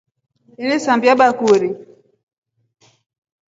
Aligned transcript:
Enasambia 0.63 1.19
bakuri. 1.21 1.69